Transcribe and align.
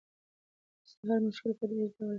ستا 0.89 1.03
هر 1.15 1.21
مشکل 1.27 1.49
به 1.51 1.55
په 1.59 1.59
تدریجي 1.61 1.89
ډول 1.97 2.07
حل 2.07 2.07
شي. 2.07 2.09